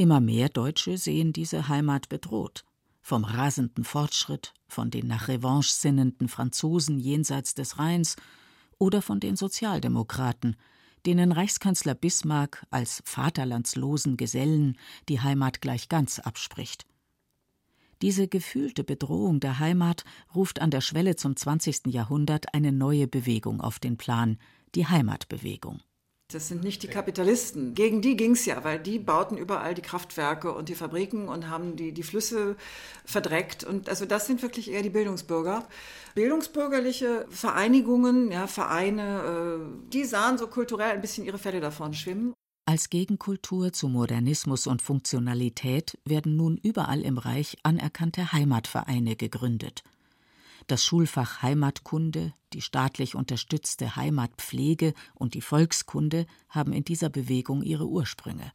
Immer 0.00 0.20
mehr 0.20 0.48
Deutsche 0.48 0.96
sehen 0.96 1.34
diese 1.34 1.68
Heimat 1.68 2.08
bedroht. 2.08 2.64
Vom 3.02 3.22
rasenden 3.22 3.84
Fortschritt, 3.84 4.54
von 4.66 4.90
den 4.90 5.06
nach 5.06 5.28
Revanche 5.28 5.74
sinnenden 5.74 6.30
Franzosen 6.30 6.98
jenseits 6.98 7.54
des 7.54 7.78
Rheins 7.78 8.16
oder 8.78 9.02
von 9.02 9.20
den 9.20 9.36
Sozialdemokraten, 9.36 10.56
denen 11.04 11.32
Reichskanzler 11.32 11.94
Bismarck 11.94 12.66
als 12.70 13.02
vaterlandslosen 13.04 14.16
Gesellen 14.16 14.78
die 15.10 15.20
Heimat 15.20 15.60
gleich 15.60 15.90
ganz 15.90 16.18
abspricht. 16.18 16.86
Diese 18.00 18.26
gefühlte 18.26 18.84
Bedrohung 18.84 19.38
der 19.38 19.58
Heimat 19.58 20.06
ruft 20.34 20.62
an 20.62 20.70
der 20.70 20.80
Schwelle 20.80 21.16
zum 21.16 21.36
20. 21.36 21.88
Jahrhundert 21.88 22.54
eine 22.54 22.72
neue 22.72 23.06
Bewegung 23.06 23.60
auf 23.60 23.78
den 23.78 23.98
Plan, 23.98 24.38
die 24.74 24.86
Heimatbewegung. 24.86 25.82
Das 26.32 26.48
sind 26.48 26.62
nicht 26.62 26.82
die 26.82 26.88
Kapitalisten. 26.88 27.74
Gegen 27.74 28.02
die 28.02 28.16
ging 28.16 28.32
es 28.32 28.46
ja, 28.46 28.62
weil 28.62 28.78
die 28.78 28.98
bauten 28.98 29.36
überall 29.36 29.74
die 29.74 29.82
Kraftwerke 29.82 30.52
und 30.52 30.68
die 30.68 30.74
Fabriken 30.74 31.28
und 31.28 31.48
haben 31.48 31.76
die, 31.76 31.92
die 31.92 32.02
Flüsse 32.02 32.56
verdreckt. 33.04 33.64
Und 33.64 33.88
also 33.88 34.06
das 34.06 34.26
sind 34.26 34.42
wirklich 34.42 34.70
eher 34.70 34.82
die 34.82 34.90
Bildungsbürger. 34.90 35.66
Bildungsbürgerliche 36.14 37.26
Vereinigungen, 37.30 38.30
ja, 38.30 38.46
Vereine, 38.46 39.58
äh, 39.60 39.90
die 39.92 40.04
sahen 40.04 40.38
so 40.38 40.46
kulturell 40.46 40.92
ein 40.92 41.00
bisschen 41.00 41.24
ihre 41.24 41.38
Fälle 41.38 41.60
davon 41.60 41.94
schwimmen. 41.94 42.34
Als 42.66 42.88
Gegenkultur 42.88 43.72
zu 43.72 43.88
Modernismus 43.88 44.68
und 44.68 44.82
Funktionalität 44.82 45.98
werden 46.04 46.36
nun 46.36 46.56
überall 46.56 47.00
im 47.00 47.18
Reich 47.18 47.56
anerkannte 47.64 48.32
Heimatvereine 48.32 49.16
gegründet. 49.16 49.82
Das 50.70 50.84
Schulfach 50.84 51.42
Heimatkunde, 51.42 52.32
die 52.52 52.60
staatlich 52.60 53.16
unterstützte 53.16 53.96
Heimatpflege 53.96 54.94
und 55.14 55.34
die 55.34 55.40
Volkskunde 55.40 56.26
haben 56.48 56.72
in 56.72 56.84
dieser 56.84 57.08
Bewegung 57.08 57.64
ihre 57.64 57.88
Ursprünge. 57.88 58.52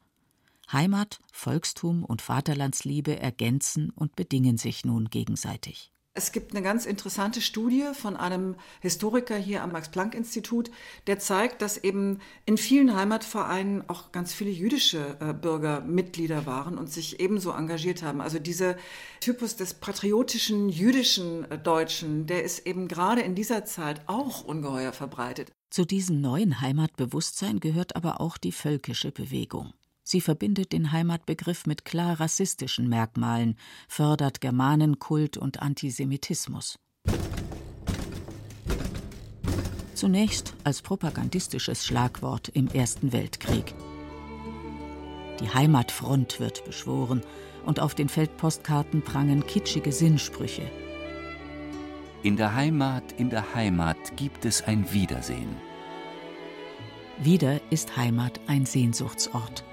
Heimat, 0.72 1.20
Volkstum 1.34 2.06
und 2.06 2.22
Vaterlandsliebe 2.22 3.20
ergänzen 3.20 3.90
und 3.90 4.16
bedingen 4.16 4.58
sich 4.58 4.86
nun 4.86 5.10
gegenseitig. 5.10 5.92
Es 6.18 6.32
gibt 6.32 6.54
eine 6.54 6.64
ganz 6.64 6.86
interessante 6.86 7.42
Studie 7.42 7.84
von 7.94 8.16
einem 8.16 8.56
Historiker 8.80 9.36
hier 9.36 9.62
am 9.62 9.74
Max-Planck-Institut, 9.74 10.72
der 11.08 11.20
zeigt, 11.20 11.62
dass 11.62 11.78
eben 11.78 12.22
in 12.46 12.58
vielen 12.58 12.96
Heimatvereinen 12.96 13.90
auch 13.90 14.14
ganz 14.14 14.34
viele 14.34 14.50
jüdische 14.50 15.18
äh, 15.20 15.34
Bürger 15.34 15.82
Mitglieder 15.82 16.46
waren 16.46 16.78
und 16.78 16.90
sich 16.90 17.20
ebenso 17.20 17.52
engagiert 17.52 18.02
haben. 18.02 18.22
Also 18.22 18.40
dieser 18.40 18.78
Typus 19.20 19.58
des 19.58 19.74
patriotischen 19.74 20.70
jüdischen 20.70 21.52
äh, 21.52 21.58
Deutschen, 21.58 22.28
der 22.28 22.46
ist 22.46 22.66
eben 22.66 22.88
gerade 22.88 23.20
in 23.20 23.36
dieser 23.36 23.66
Zeit 23.66 24.00
auch 24.08 24.46
ungeheuer 24.46 24.94
verbreitet. 24.94 25.52
Zu 25.70 25.84
diesem 25.84 26.22
neuen 26.22 26.62
Heimatbewusstsein 26.62 27.60
gehört 27.60 27.98
aber 27.98 28.22
auch 28.22 28.38
die 28.38 28.54
völkische 28.54 29.12
Bewegung. 29.12 29.74
Sie 30.08 30.22
verbindet 30.22 30.72
den 30.72 30.92
Heimatbegriff 30.92 31.66
mit 31.66 31.84
klar 31.84 32.20
rassistischen 32.20 32.88
Merkmalen, 32.88 33.58
fördert 33.88 34.40
Germanenkult 34.40 35.36
und 35.36 35.64
Antisemitismus. 35.64 36.78
Zunächst 39.96 40.54
als 40.64 40.84
propagandistisches 40.84 41.86
Schlagwort 41.86 42.50
im 42.50 42.68
Ersten 42.68 43.14
Weltkrieg. 43.14 43.74
Die 45.40 45.50
Heimatfront 45.50 46.40
wird 46.40 46.64
beschworen 46.66 47.22
und 47.66 47.80
auf 47.80 47.96
den 47.96 48.08
Feldpostkarten 48.08 49.02
prangen 49.02 49.48
kitschige 49.48 49.92
Sinnsprüche. 49.92 50.70
In 52.22 52.38
der 52.38 52.54
Heimat, 52.54 53.12
in 53.14 53.32
der 53.32 53.56
Heimat 53.56 54.16
gibt 54.18 54.46
es 54.46 54.62
ein 54.62 54.94
Wiedersehen. 54.94 55.56
Wieder 57.18 57.60
ist 57.72 57.98
Heimat 57.98 58.40
ein 58.46 58.68
Sehnsuchtsort. 58.68 59.64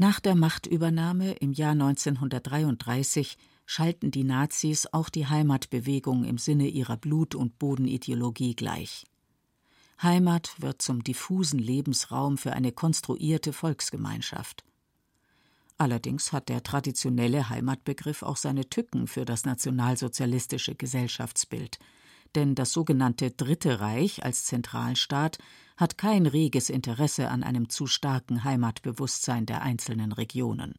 Nach 0.00 0.18
der 0.18 0.34
Machtübernahme 0.34 1.32
im 1.32 1.52
Jahr 1.52 1.72
1933 1.72 3.36
schalten 3.66 4.10
die 4.10 4.24
Nazis 4.24 4.86
auch 4.92 5.10
die 5.10 5.26
Heimatbewegung 5.26 6.24
im 6.24 6.38
Sinne 6.38 6.68
ihrer 6.68 6.96
Blut- 6.96 7.34
und 7.34 7.58
Bodenideologie 7.58 8.56
gleich. 8.56 9.04
Heimat 10.02 10.54
wird 10.58 10.80
zum 10.80 11.04
diffusen 11.04 11.58
Lebensraum 11.58 12.38
für 12.38 12.54
eine 12.54 12.72
konstruierte 12.72 13.52
Volksgemeinschaft. 13.52 14.64
Allerdings 15.76 16.32
hat 16.32 16.48
der 16.48 16.62
traditionelle 16.62 17.48
Heimatbegriff 17.50 18.22
auch 18.22 18.36
seine 18.36 18.68
Tücken 18.68 19.06
für 19.06 19.24
das 19.24 19.44
nationalsozialistische 19.44 20.74
Gesellschaftsbild, 20.74 21.78
denn 22.34 22.54
das 22.54 22.72
sogenannte 22.72 23.30
Dritte 23.30 23.80
Reich 23.80 24.24
als 24.24 24.44
Zentralstaat 24.44 25.38
hat 25.80 25.96
kein 25.96 26.26
reges 26.26 26.68
Interesse 26.68 27.28
an 27.28 27.42
einem 27.42 27.70
zu 27.70 27.86
starken 27.86 28.44
Heimatbewusstsein 28.44 29.46
der 29.46 29.62
einzelnen 29.62 30.12
Regionen. 30.12 30.74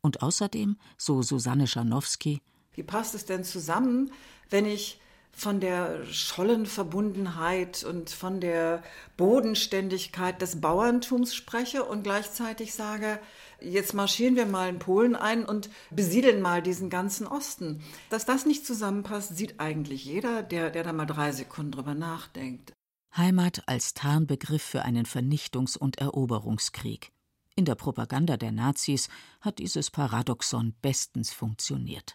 Und 0.00 0.22
außerdem, 0.22 0.78
so 0.96 1.22
Susanne 1.22 1.66
Scharnowski, 1.66 2.40
wie 2.74 2.82
passt 2.82 3.14
es 3.14 3.26
denn 3.26 3.44
zusammen, 3.44 4.10
wenn 4.48 4.64
ich 4.64 4.98
von 5.32 5.60
der 5.60 6.04
Schollenverbundenheit 6.06 7.84
und 7.84 8.10
von 8.10 8.40
der 8.40 8.82
Bodenständigkeit 9.16 10.40
des 10.42 10.60
Bauerntums 10.60 11.34
spreche 11.34 11.84
und 11.84 12.02
gleichzeitig 12.02 12.74
sage, 12.74 13.20
jetzt 13.60 13.94
marschieren 13.94 14.36
wir 14.36 14.46
mal 14.46 14.68
in 14.68 14.78
Polen 14.78 15.16
ein 15.16 15.44
und 15.44 15.70
besiedeln 15.90 16.40
mal 16.40 16.62
diesen 16.62 16.90
ganzen 16.90 17.26
Osten. 17.26 17.82
Dass 18.08 18.24
das 18.24 18.46
nicht 18.46 18.66
zusammenpasst, 18.66 19.36
sieht 19.36 19.60
eigentlich 19.60 20.04
jeder, 20.04 20.42
der, 20.42 20.70
der 20.70 20.82
da 20.82 20.92
mal 20.92 21.06
drei 21.06 21.32
Sekunden 21.32 21.72
drüber 21.72 21.94
nachdenkt. 21.94 22.72
Heimat 23.16 23.64
als 23.66 23.94
Tarnbegriff 23.94 24.62
für 24.62 24.82
einen 24.82 25.04
Vernichtungs- 25.04 25.76
und 25.76 25.98
Eroberungskrieg. 25.98 27.12
In 27.56 27.64
der 27.64 27.74
Propaganda 27.74 28.36
der 28.36 28.52
Nazis 28.52 29.08
hat 29.40 29.58
dieses 29.58 29.90
Paradoxon 29.90 30.74
bestens 30.80 31.32
funktioniert. 31.32 32.14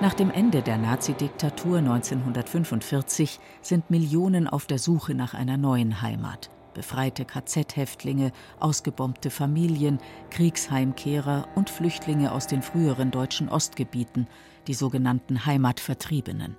Nach 0.00 0.14
dem 0.14 0.30
Ende 0.30 0.62
der 0.62 0.78
Nazidiktatur 0.78 1.78
1945 1.78 3.38
sind 3.60 3.90
Millionen 3.90 4.48
auf 4.48 4.66
der 4.66 4.78
Suche 4.78 5.14
nach 5.14 5.34
einer 5.34 5.56
neuen 5.56 6.00
Heimat. 6.00 6.50
Befreite 6.74 7.24
KZ-Häftlinge, 7.24 8.32
ausgebombte 8.58 9.30
Familien, 9.30 9.98
Kriegsheimkehrer 10.30 11.48
und 11.54 11.70
Flüchtlinge 11.70 12.32
aus 12.32 12.46
den 12.46 12.62
früheren 12.62 13.10
deutschen 13.10 13.48
Ostgebieten, 13.48 14.26
die 14.66 14.74
sogenannten 14.74 15.44
Heimatvertriebenen. 15.44 16.56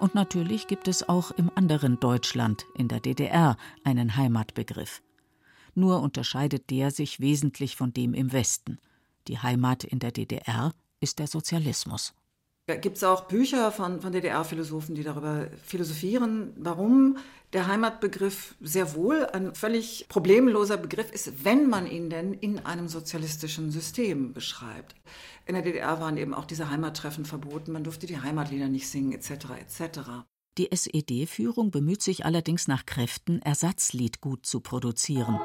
Und 0.00 0.14
natürlich 0.14 0.66
gibt 0.66 0.88
es 0.88 1.06
auch 1.10 1.30
im 1.30 1.50
anderen 1.54 2.00
Deutschland, 2.00 2.64
in 2.74 2.88
der 2.88 3.00
DDR, 3.00 3.58
einen 3.84 4.16
Heimatbegriff. 4.16 5.02
Nur 5.74 6.00
unterscheidet 6.00 6.70
der 6.70 6.90
sich 6.90 7.20
wesentlich 7.20 7.76
von 7.76 7.92
dem 7.92 8.14
im 8.14 8.32
Westen. 8.32 8.78
Die 9.28 9.38
Heimat 9.38 9.84
in 9.84 9.98
der 9.98 10.10
DDR 10.10 10.72
ist 11.00 11.18
der 11.18 11.26
Sozialismus. 11.26 12.14
Da 12.70 12.76
gibt 12.76 12.98
es 12.98 13.02
auch 13.02 13.22
Bücher 13.22 13.72
von, 13.72 14.00
von 14.00 14.12
DDR-Philosophen, 14.12 14.94
die 14.94 15.02
darüber 15.02 15.48
philosophieren, 15.64 16.52
warum 16.56 17.18
der 17.52 17.66
Heimatbegriff 17.66 18.54
sehr 18.60 18.94
wohl 18.94 19.26
ein 19.26 19.56
völlig 19.56 20.06
problemloser 20.08 20.76
Begriff 20.76 21.10
ist, 21.10 21.44
wenn 21.44 21.68
man 21.68 21.90
ihn 21.90 22.10
denn 22.10 22.32
in 22.32 22.64
einem 22.64 22.86
sozialistischen 22.86 23.72
System 23.72 24.32
beschreibt. 24.32 24.94
In 25.46 25.54
der 25.54 25.64
DDR 25.64 25.98
waren 25.98 26.16
eben 26.16 26.32
auch 26.32 26.44
diese 26.44 26.70
Heimattreffen 26.70 27.24
verboten, 27.24 27.72
man 27.72 27.82
durfte 27.82 28.06
die 28.06 28.20
Heimatlieder 28.20 28.68
nicht 28.68 28.88
singen, 28.88 29.10
etc. 29.14 29.30
etc. 29.58 30.00
Die 30.56 30.70
SED-Führung 30.70 31.72
bemüht 31.72 32.02
sich 32.02 32.24
allerdings 32.24 32.68
nach 32.68 32.86
Kräften, 32.86 33.42
Ersatzliedgut 33.42 34.46
zu 34.46 34.60
produzieren. 34.60 35.40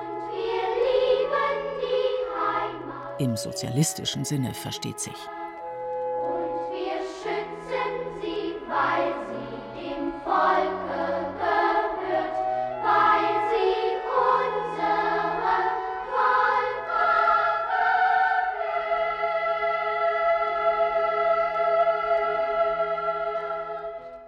Im 3.17 3.35
sozialistischen 3.35 4.25
Sinne 4.25 4.53
versteht 4.53 4.99
sich. 4.99 5.17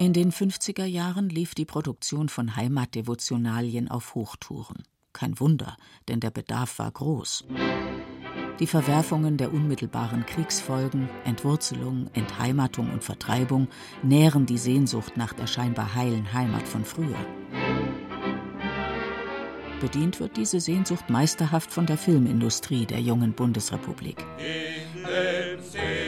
In 0.08 0.14
den 0.14 0.32
50er 0.32 0.86
Jahren 0.86 1.28
lief 1.28 1.54
die 1.54 1.66
Produktion 1.66 2.30
von 2.30 2.56
Heimatdevotionalien 2.56 3.92
auf 3.92 4.16
Hochtouren. 4.16 4.84
Kein 5.12 5.38
Wunder, 5.38 5.76
denn 6.08 6.22
der 6.22 6.32
Bedarf 6.32 6.80
war 6.80 6.90
groß. 6.90 7.44
Die 8.58 8.68
Verwerfungen 8.68 9.36
der 9.36 9.54
unmittelbaren 9.54 10.26
Kriegsfolgen, 10.26 11.10
Entwurzelung, 11.26 12.10
Entheimatung 12.14 12.90
und 12.94 13.04
Vertreibung 13.04 13.68
nähren 14.02 14.46
die 14.46 14.58
Sehnsucht 14.58 15.18
nach 15.18 15.34
der 15.34 15.46
scheinbar 15.46 15.94
heilen 15.94 16.32
Heimat 16.32 16.66
von 16.70 16.86
früher. 16.86 17.20
Bedient 19.82 20.22
wird 20.22 20.38
diese 20.38 20.62
Sehnsucht 20.62 21.10
meisterhaft 21.10 21.74
von 21.74 21.86
der 21.86 21.98
Filmindustrie 21.98 22.86
der 22.86 23.02
jungen 23.02 23.34
Bundesrepublik. 23.34 24.26
In 24.38 25.04
dem 25.04 25.62
Silberwald 25.62 26.07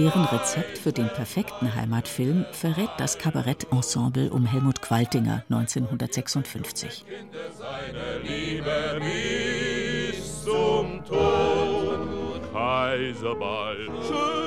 Deren 0.00 0.24
Rezept 0.24 0.78
für 0.78 0.92
den 0.94 1.08
perfekten 1.08 1.74
Heimatfilm 1.74 2.46
verrät 2.52 2.88
das 2.96 3.18
Kabarettensemble 3.18 4.30
um 4.30 4.46
Helmut 4.46 4.80
Qualtinger 4.80 5.44
1956. 5.50 7.04
Seine 7.52 8.18
Liebe 8.22 8.98
bis 8.98 10.42
zum 10.42 11.04
Tod, 11.04 12.50
Kaiserball, 12.50 13.76
Heide. 14.08 14.39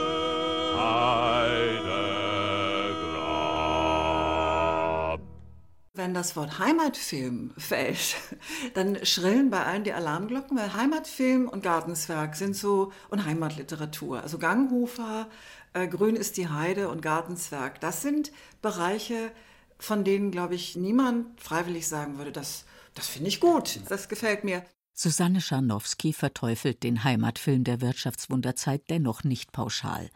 Wenn 5.96 6.16
das 6.16 6.36
Wort 6.36 6.58
Heimatfilm 6.58 7.54
fällt, 7.56 8.16
dann 8.74 9.06
schrillen 9.06 9.52
bei 9.52 9.64
allen 9.64 9.84
die 9.84 9.94
Alarmglocken, 9.94 10.58
weil 10.58 10.74
Heimatfilm 10.74 11.48
und 11.48 11.62
Gartenswerk 11.62 12.36
sind 12.36 12.56
so 12.56 12.92
und 13.10 13.26
Heimatliteratur. 13.26 14.24
Also 14.24 14.40
Ganghofer, 14.40 15.30
äh, 15.74 15.88
Grün 15.88 16.16
ist 16.16 16.38
die 16.38 16.48
Heide 16.48 16.90
und 16.90 17.04
Gartenswerk. 17.04 17.80
Das 17.80 18.02
sind 18.02 18.32
Bereiche, 18.64 19.32
von 19.78 20.04
denen, 20.04 20.32
glaube 20.32 20.56
ich, 20.56 20.76
niemand 20.76 21.40
freiwillig 21.40 21.88
sagen 21.88 22.18
würde, 22.18 22.32
das, 22.32 22.66
das 22.96 23.08
finde 23.08 23.28
ich 23.28 23.40
gut, 23.40 23.80
das 23.88 24.10
gefällt 24.10 24.44
mir. 24.44 24.64
Susanne 24.96 25.42
Scharnowski 25.42 26.12
verteufelt 26.12 26.82
den 26.82 27.04
Heimatfilm 27.04 27.64
der 27.64 27.82
Wirtschaftswunderzeit 27.82 28.90
dennoch 28.90 29.24
nicht 29.24 29.52
pauschal. 29.52 30.10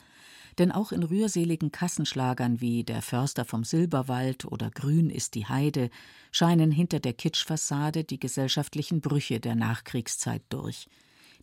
Denn 0.58 0.72
auch 0.72 0.92
in 0.92 1.04
rührseligen 1.04 1.72
Kassenschlagern 1.72 2.62
wie 2.62 2.84
Der 2.84 3.02
Förster 3.02 3.46
vom 3.46 3.64
Silberwald 3.64 4.46
oder 4.46 4.72
Grün 4.72 5.10
ist 5.10 5.36
die 5.36 5.46
Heide 5.46 5.90
scheinen 6.32 6.72
hinter 6.72 7.00
der 7.00 7.14
Kitschfassade 7.14 8.04
die 8.04 8.20
gesellschaftlichen 8.20 9.02
Brüche 9.02 9.40
der 9.40 9.56
Nachkriegszeit 9.56 10.42
durch. 10.50 10.88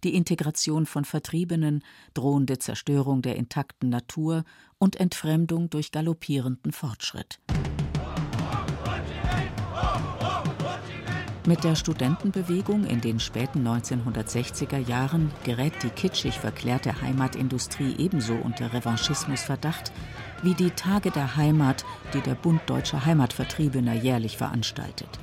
Die 0.02 0.14
Integration 0.14 0.84
von 0.84 1.04
Vertriebenen, 1.04 1.82
drohende 2.12 2.58
Zerstörung 2.58 3.22
der 3.22 3.36
intakten 3.36 3.88
Natur 3.88 4.44
und 4.78 4.96
Entfremdung 4.96 5.70
durch 5.70 5.92
galoppierenden 5.92 6.72
Fortschritt. 6.72 7.38
Mit 11.46 11.62
der 11.62 11.74
Studentenbewegung 11.74 12.86
in 12.86 13.02
den 13.02 13.20
späten 13.20 13.68
1960er 13.68 14.78
Jahren 14.78 15.30
gerät 15.44 15.74
die 15.82 15.90
kitschig 15.90 16.38
verklärte 16.38 17.02
Heimatindustrie 17.02 17.96
ebenso 17.98 18.32
unter 18.34 18.72
Revanchismusverdacht 18.72 19.92
wie 20.42 20.54
die 20.54 20.70
Tage 20.70 21.10
der 21.10 21.36
Heimat, 21.36 21.84
die 22.14 22.22
der 22.22 22.34
Bund 22.34 22.62
Deutscher 22.64 23.04
Heimatvertriebener 23.04 23.92
jährlich 23.92 24.38
veranstaltet. 24.38 25.20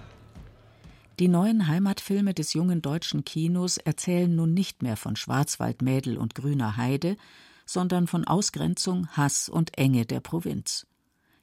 Die 1.17 1.27
neuen 1.27 1.67
Heimatfilme 1.67 2.35
des 2.35 2.53
jungen 2.53 2.83
deutschen 2.83 3.25
Kinos 3.25 3.77
erzählen 3.77 4.35
nun 4.35 4.53
nicht 4.53 4.83
mehr 4.83 4.97
von 4.97 5.15
Schwarzwaldmädel 5.15 6.17
und 6.17 6.35
grüner 6.35 6.77
Heide, 6.77 7.17
sondern 7.65 8.05
von 8.05 8.25
Ausgrenzung, 8.25 9.07
Hass 9.07 9.49
und 9.49 9.75
Enge 9.75 10.05
der 10.05 10.19
Provinz. 10.19 10.85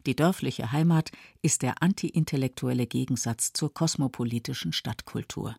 Die 0.07 0.17
dörfliche 0.17 0.73
Heimat 0.73 1.11
ist 1.43 1.62
der 1.62 1.83
antiintellektuelle 1.83 2.87
Gegensatz 2.87 3.52
zur 3.52 3.73
kosmopolitischen 3.73 4.73
Stadtkultur. 4.73 5.57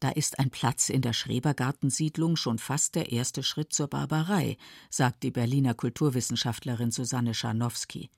Da 0.00 0.10
ist 0.10 0.38
ein 0.38 0.50
Platz 0.50 0.90
in 0.90 1.00
der 1.00 1.14
Schrebergartensiedlung 1.14 2.36
schon 2.36 2.58
fast 2.58 2.96
der 2.96 3.12
erste 3.12 3.42
Schritt 3.42 3.72
zur 3.72 3.88
Barbarei, 3.88 4.58
sagt 4.90 5.22
die 5.22 5.30
Berliner 5.30 5.74
Kulturwissenschaftlerin 5.74 6.90
Susanne 6.90 7.32
Scharnowski. 7.32 8.10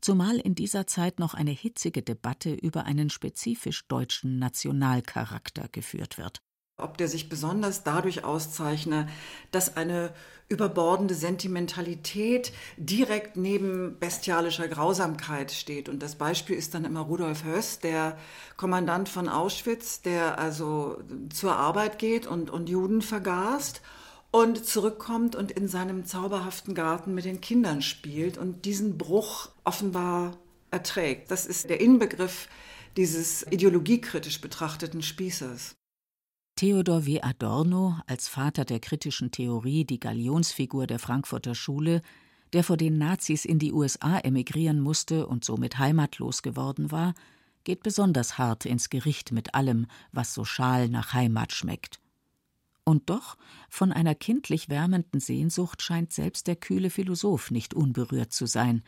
Zumal 0.00 0.38
in 0.38 0.54
dieser 0.54 0.86
Zeit 0.86 1.20
noch 1.20 1.34
eine 1.34 1.52
hitzige 1.52 2.02
Debatte 2.02 2.52
über 2.52 2.84
einen 2.84 3.10
spezifisch 3.10 3.86
deutschen 3.86 4.38
Nationalcharakter 4.38 5.68
geführt 5.68 6.18
wird 6.18 6.42
ob 6.78 6.98
der 6.98 7.08
sich 7.08 7.28
besonders 7.28 7.84
dadurch 7.84 8.24
auszeichne, 8.24 9.08
dass 9.50 9.76
eine 9.76 10.12
überbordende 10.48 11.14
Sentimentalität 11.14 12.52
direkt 12.76 13.36
neben 13.36 13.98
bestialischer 13.98 14.68
Grausamkeit 14.68 15.50
steht. 15.50 15.88
Und 15.88 16.02
das 16.02 16.14
Beispiel 16.16 16.56
ist 16.56 16.74
dann 16.74 16.84
immer 16.84 17.00
Rudolf 17.00 17.44
Höss, 17.44 17.80
der 17.80 18.16
Kommandant 18.56 19.08
von 19.08 19.28
Auschwitz, 19.28 20.02
der 20.02 20.38
also 20.38 20.98
zur 21.32 21.56
Arbeit 21.56 21.98
geht 21.98 22.26
und, 22.26 22.50
und 22.50 22.68
Juden 22.68 23.02
vergast 23.02 23.80
und 24.30 24.64
zurückkommt 24.64 25.34
und 25.34 25.50
in 25.50 25.66
seinem 25.66 26.04
zauberhaften 26.04 26.74
Garten 26.74 27.14
mit 27.14 27.24
den 27.24 27.40
Kindern 27.40 27.82
spielt 27.82 28.38
und 28.38 28.64
diesen 28.66 28.98
Bruch 28.98 29.48
offenbar 29.64 30.36
erträgt. 30.70 31.30
Das 31.30 31.46
ist 31.46 31.70
der 31.70 31.80
Inbegriff 31.80 32.48
dieses 32.96 33.46
ideologiekritisch 33.50 34.40
betrachteten 34.40 35.02
Spießers. 35.02 35.75
Theodor 36.56 37.04
W. 37.04 37.20
Adorno, 37.20 37.98
als 38.06 38.28
Vater 38.28 38.64
der 38.64 38.80
kritischen 38.80 39.30
Theorie 39.30 39.84
die 39.84 40.00
Galionsfigur 40.00 40.86
der 40.86 40.98
Frankfurter 40.98 41.54
Schule, 41.54 42.00
der 42.54 42.64
vor 42.64 42.78
den 42.78 42.96
Nazis 42.96 43.44
in 43.44 43.58
die 43.58 43.74
USA 43.74 44.18
emigrieren 44.20 44.80
musste 44.80 45.26
und 45.26 45.44
somit 45.44 45.78
heimatlos 45.78 46.40
geworden 46.40 46.90
war, 46.90 47.12
geht 47.64 47.82
besonders 47.82 48.38
hart 48.38 48.64
ins 48.64 48.88
Gericht 48.88 49.32
mit 49.32 49.54
allem, 49.54 49.86
was 50.12 50.32
so 50.32 50.46
schal 50.46 50.88
nach 50.88 51.12
Heimat 51.12 51.52
schmeckt. 51.52 52.00
Und 52.84 53.10
doch, 53.10 53.36
von 53.68 53.92
einer 53.92 54.14
kindlich 54.14 54.70
wärmenden 54.70 55.20
Sehnsucht 55.20 55.82
scheint 55.82 56.14
selbst 56.14 56.46
der 56.46 56.56
kühle 56.56 56.88
Philosoph 56.88 57.50
nicht 57.50 57.74
unberührt 57.74 58.32
zu 58.32 58.46
sein. 58.46 58.82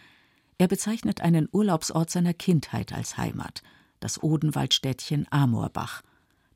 Er 0.56 0.68
bezeichnet 0.68 1.20
einen 1.20 1.50
Urlaubsort 1.52 2.08
seiner 2.08 2.32
Kindheit 2.32 2.94
als 2.94 3.18
Heimat, 3.18 3.62
das 4.00 4.22
Odenwaldstädtchen 4.22 5.26
Amorbach, 5.30 6.02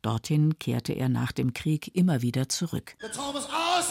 Dorthin 0.02 0.58
kehrte 0.58 0.92
er 0.92 1.08
nach 1.08 1.30
dem 1.30 1.54
Krieg 1.54 1.94
immer 1.94 2.22
wieder 2.22 2.48
zurück. 2.48 2.96
Der 3.00 3.12
Traum 3.12 3.36
ist 3.36 3.48
aus! 3.48 3.90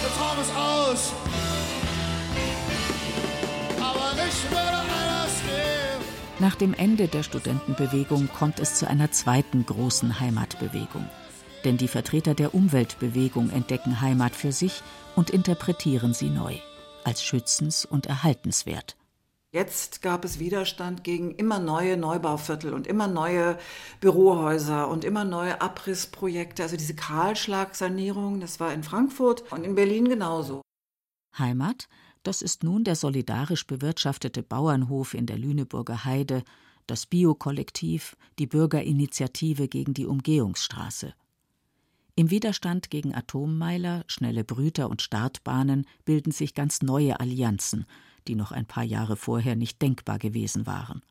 Der 0.00 0.10
Traum 0.10 0.40
ist 0.40 0.56
aus! 0.56 1.12
Aber 3.78 4.12
ich 4.26 4.50
würde 4.50 4.78
alles 4.78 5.42
geben. 5.42 6.04
Nach 6.38 6.54
dem 6.54 6.72
Ende 6.72 7.08
der 7.08 7.22
Studentenbewegung 7.22 8.30
kommt 8.32 8.58
es 8.58 8.76
zu 8.76 8.88
einer 8.88 9.10
zweiten 9.10 9.66
großen 9.66 10.18
Heimatbewegung. 10.18 11.06
Denn 11.64 11.76
die 11.76 11.88
Vertreter 11.88 12.34
der 12.34 12.54
Umweltbewegung 12.54 13.50
entdecken 13.50 14.00
Heimat 14.00 14.34
für 14.34 14.52
sich 14.52 14.82
und 15.14 15.28
interpretieren 15.28 16.14
sie 16.14 16.30
neu, 16.30 16.54
als 17.04 17.22
schützens- 17.22 17.84
und 17.84 18.06
erhaltenswert. 18.06 18.96
Jetzt 19.50 20.02
gab 20.02 20.26
es 20.26 20.38
Widerstand 20.38 21.04
gegen 21.04 21.34
immer 21.34 21.58
neue 21.58 21.96
Neubauviertel 21.96 22.74
und 22.74 22.86
immer 22.86 23.08
neue 23.08 23.58
Bürohäuser 23.98 24.88
und 24.88 25.04
immer 25.06 25.24
neue 25.24 25.62
Abrissprojekte. 25.62 26.62
Also 26.62 26.76
diese 26.76 26.94
Kahlschlagsanierung, 26.94 28.40
das 28.40 28.60
war 28.60 28.74
in 28.74 28.82
Frankfurt 28.82 29.50
und 29.50 29.64
in 29.64 29.74
Berlin 29.74 30.06
genauso. 30.06 30.60
Heimat, 31.38 31.88
das 32.24 32.42
ist 32.42 32.62
nun 32.62 32.84
der 32.84 32.94
solidarisch 32.94 33.66
bewirtschaftete 33.66 34.42
Bauernhof 34.42 35.14
in 35.14 35.24
der 35.24 35.38
Lüneburger 35.38 36.04
Heide, 36.04 36.42
das 36.86 37.06
Bio-Kollektiv, 37.06 38.18
die 38.38 38.46
Bürgerinitiative 38.46 39.68
gegen 39.68 39.94
die 39.94 40.04
Umgehungsstraße. 40.04 41.14
Im 42.16 42.30
Widerstand 42.30 42.90
gegen 42.90 43.14
Atommeiler, 43.14 44.04
schnelle 44.08 44.44
Brüter 44.44 44.90
und 44.90 45.00
Startbahnen 45.00 45.86
bilden 46.04 46.32
sich 46.32 46.54
ganz 46.54 46.82
neue 46.82 47.18
Allianzen– 47.18 47.86
die 48.26 48.34
noch 48.34 48.52
ein 48.52 48.66
paar 48.66 48.84
Jahre 48.84 49.16
vorher 49.16 49.56
nicht 49.56 49.80
denkbar 49.80 50.18
gewesen 50.18 50.66
waren. 50.66 51.02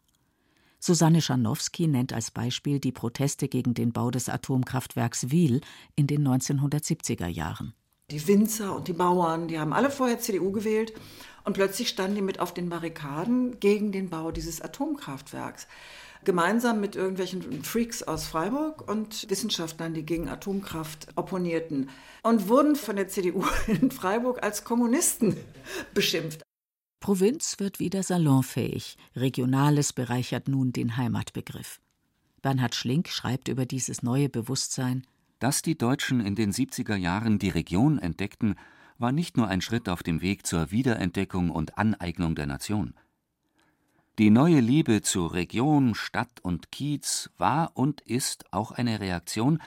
Susanne 0.79 1.21
Scharnowski 1.21 1.87
nennt 1.87 2.13
als 2.13 2.31
Beispiel 2.31 2.79
die 2.79 2.91
Proteste 2.91 3.47
gegen 3.47 3.73
den 3.73 3.91
Bau 3.91 4.11
des 4.11 4.29
Atomkraftwerks 4.29 5.31
Wiel 5.31 5.61
in 5.95 6.05
den 6.07 6.27
1970er 6.27 7.27
Jahren. 7.27 7.73
Die 8.11 8.25
Winzer 8.27 8.75
und 8.75 8.87
die 8.87 8.93
Bauern, 8.93 9.47
die 9.47 9.59
haben 9.59 9.73
alle 9.73 9.89
vorher 9.89 10.19
CDU 10.19 10.51
gewählt 10.51 10.93
und 11.43 11.53
plötzlich 11.53 11.89
standen 11.89 12.15
die 12.15 12.21
mit 12.21 12.39
auf 12.39 12.53
den 12.53 12.69
Barrikaden 12.69 13.59
gegen 13.59 13.91
den 13.91 14.09
Bau 14.09 14.31
dieses 14.31 14.61
Atomkraftwerks. 14.61 15.67
Gemeinsam 16.23 16.79
mit 16.79 16.95
irgendwelchen 16.95 17.63
Freaks 17.63 18.03
aus 18.03 18.25
Freiburg 18.25 18.89
und 18.89 19.29
Wissenschaftlern, 19.29 19.93
die 19.93 20.05
gegen 20.05 20.29
Atomkraft 20.29 21.07
opponierten 21.15 21.89
und 22.23 22.47
wurden 22.47 22.75
von 22.75 22.95
der 22.95 23.07
CDU 23.07 23.43
in 23.67 23.91
Freiburg 23.91 24.41
als 24.43 24.63
Kommunisten 24.63 25.35
beschimpft. 25.93 26.46
Provinz 26.99 27.59
wird 27.59 27.79
wieder 27.79 28.03
salonfähig, 28.03 28.97
Regionales 29.15 29.93
bereichert 29.93 30.47
nun 30.47 30.73
den 30.73 30.97
Heimatbegriff. 30.97 31.79
Bernhard 32.41 32.75
Schlink 32.75 33.07
schreibt 33.07 33.47
über 33.47 33.65
dieses 33.65 34.03
neue 34.03 34.29
Bewusstsein 34.29 35.05
Dass 35.39 35.61
die 35.61 35.77
Deutschen 35.77 36.19
in 36.19 36.35
den 36.35 36.51
70er 36.51 36.95
Jahren 36.95 37.39
die 37.39 37.49
Region 37.49 37.99
entdeckten, 37.99 38.55
war 38.97 39.11
nicht 39.11 39.37
nur 39.37 39.47
ein 39.47 39.61
Schritt 39.61 39.89
auf 39.89 40.01
dem 40.03 40.21
Weg 40.21 40.47
zur 40.47 40.71
Wiederentdeckung 40.71 41.49
und 41.51 41.77
Aneignung 41.77 42.35
der 42.35 42.47
Nation. 42.47 42.93
Die 44.17 44.31
neue 44.31 44.59
Liebe 44.59 45.03
zu 45.03 45.27
Region, 45.27 45.93
Stadt 45.93 46.39
und 46.41 46.71
Kiez 46.71 47.29
war 47.37 47.71
und 47.75 48.01
ist 48.01 48.51
auch 48.51 48.71
eine 48.71 48.99
Reaktion 48.99 49.61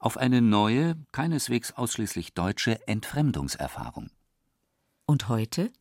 auf 0.00 0.16
eine 0.16 0.42
neue, 0.42 0.96
keineswegs 1.12 1.72
ausschließlich 1.72 2.34
deutsche 2.34 2.86
Entfremdungserfahrung. 2.88 4.10
Und 5.06 5.28
heute? 5.28 5.72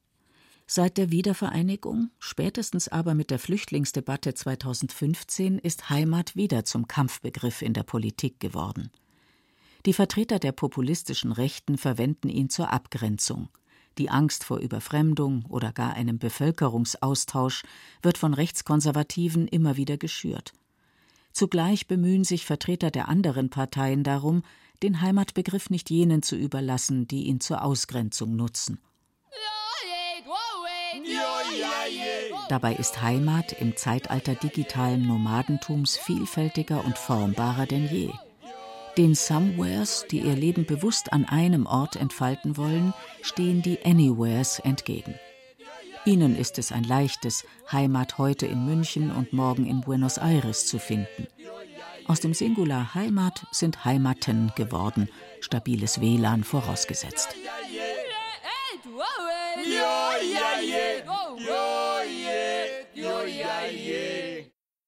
Seit 0.73 0.97
der 0.97 1.11
Wiedervereinigung, 1.11 2.11
spätestens 2.17 2.87
aber 2.87 3.13
mit 3.13 3.29
der 3.29 3.39
Flüchtlingsdebatte 3.39 4.33
2015, 4.33 5.59
ist 5.59 5.89
Heimat 5.89 6.37
wieder 6.37 6.63
zum 6.63 6.87
Kampfbegriff 6.87 7.61
in 7.61 7.73
der 7.73 7.83
Politik 7.83 8.39
geworden. 8.39 8.89
Die 9.85 9.91
Vertreter 9.91 10.39
der 10.39 10.53
populistischen 10.53 11.33
Rechten 11.33 11.77
verwenden 11.77 12.29
ihn 12.29 12.49
zur 12.49 12.71
Abgrenzung. 12.71 13.49
Die 13.97 14.09
Angst 14.09 14.45
vor 14.45 14.59
Überfremdung 14.59 15.43
oder 15.49 15.73
gar 15.73 15.91
einem 15.91 16.19
Bevölkerungsaustausch 16.19 17.63
wird 18.01 18.17
von 18.17 18.33
Rechtskonservativen 18.33 19.49
immer 19.49 19.75
wieder 19.75 19.97
geschürt. 19.97 20.53
Zugleich 21.33 21.87
bemühen 21.87 22.23
sich 22.23 22.45
Vertreter 22.45 22.91
der 22.91 23.09
anderen 23.09 23.49
Parteien 23.49 24.05
darum, 24.05 24.41
den 24.83 25.01
Heimatbegriff 25.01 25.69
nicht 25.69 25.89
jenen 25.89 26.23
zu 26.23 26.37
überlassen, 26.37 27.09
die 27.09 27.23
ihn 27.23 27.41
zur 27.41 27.61
Ausgrenzung 27.61 28.37
nutzen. 28.37 28.79
Dabei 32.51 32.73
ist 32.73 33.01
Heimat 33.01 33.53
im 33.53 33.77
Zeitalter 33.77 34.35
digitalen 34.35 35.07
Nomadentums 35.07 35.95
vielfältiger 35.95 36.83
und 36.83 36.97
formbarer 36.97 37.65
denn 37.65 37.87
je. 37.87 38.09
Den 38.97 39.15
Somewheres, 39.15 40.05
die 40.11 40.19
ihr 40.19 40.35
Leben 40.35 40.65
bewusst 40.65 41.13
an 41.13 41.23
einem 41.23 41.65
Ort 41.65 41.95
entfalten 41.95 42.57
wollen, 42.57 42.93
stehen 43.21 43.61
die 43.61 43.81
Anywheres 43.85 44.59
entgegen. 44.59 45.15
Ihnen 46.03 46.35
ist 46.35 46.59
es 46.59 46.73
ein 46.73 46.83
leichtes, 46.83 47.45
Heimat 47.71 48.17
heute 48.17 48.47
in 48.47 48.65
München 48.65 49.11
und 49.11 49.31
morgen 49.31 49.65
in 49.65 49.79
Buenos 49.79 50.17
Aires 50.17 50.65
zu 50.65 50.77
finden. 50.77 51.27
Aus 52.05 52.19
dem 52.19 52.33
Singular 52.33 52.93
Heimat 52.93 53.45
sind 53.51 53.85
Heimaten 53.85 54.51
geworden, 54.57 55.07
stabiles 55.39 56.01
WLAN 56.01 56.43
vorausgesetzt. 56.43 57.29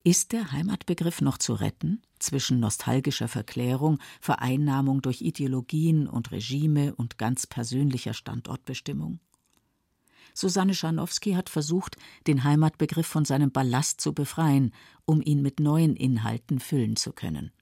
Ist 0.05 0.33
der 0.33 0.51
Heimatbegriff 0.51 1.21
noch 1.21 1.37
zu 1.37 1.53
retten 1.53 2.01
zwischen 2.19 2.59
nostalgischer 2.59 3.29
Verklärung, 3.29 3.99
Vereinnahmung 4.19 5.01
durch 5.01 5.21
Ideologien 5.21 6.09
und 6.09 6.33
Regime 6.33 6.93
und 6.93 7.17
ganz 7.17 7.47
persönlicher 7.47 8.13
Standortbestimmung? 8.13 9.21
Susanne 10.33 10.73
Scharnowski 10.73 11.33
hat 11.33 11.49
versucht, 11.49 11.95
den 12.27 12.43
Heimatbegriff 12.43 13.07
von 13.07 13.23
seinem 13.23 13.51
Ballast 13.51 14.01
zu 14.01 14.13
befreien, 14.13 14.73
um 15.05 15.21
ihn 15.21 15.41
mit 15.41 15.61
neuen 15.61 15.95
Inhalten 15.95 16.59
füllen 16.59 16.97
zu 16.97 17.13
können. 17.13 17.53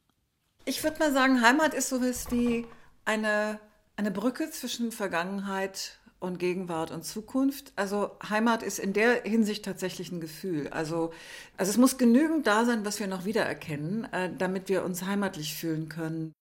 Ich 0.65 0.83
würde 0.83 0.97
mal 0.97 1.13
sagen, 1.13 1.41
Heimat 1.41 1.75
ist 1.75 1.89
sowas 1.89 2.31
wie 2.31 2.65
eine, 3.05 3.59
eine 3.97 4.09
Brücke 4.09 4.49
zwischen 4.49 4.91
Vergangenheit 4.91 5.99
und 6.21 6.39
Gegenwart 6.39 6.91
und 6.91 7.03
Zukunft. 7.03 7.73
Also 7.75 8.11
Heimat 8.29 8.63
ist 8.63 8.79
in 8.79 8.93
der 8.93 9.23
Hinsicht 9.23 9.65
tatsächlich 9.65 10.11
ein 10.11 10.21
Gefühl. 10.21 10.69
Also, 10.69 11.11
also 11.57 11.69
es 11.71 11.77
muss 11.77 11.97
genügend 11.97 12.47
da 12.47 12.63
sein, 12.63 12.85
was 12.85 12.99
wir 12.99 13.07
noch 13.07 13.25
wiedererkennen, 13.25 14.05
äh, 14.13 14.31
damit 14.37 14.69
wir 14.69 14.85
uns 14.85 15.03
heimatlich 15.03 15.55
fühlen 15.55 15.89
können. 15.89 16.31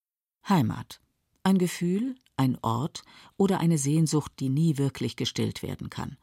Heimat. 0.49 1.01
Ein 1.43 1.57
Gefühl, 1.59 2.15
ein 2.37 2.59
Ort 2.61 3.03
oder 3.39 3.61
eine 3.61 3.79
Sehnsucht, 3.79 4.33
die 4.39 4.51
nie 4.51 4.77
wirklich 4.77 5.17
gestillt 5.17 5.63
werden 5.63 5.89
kann. 5.89 6.17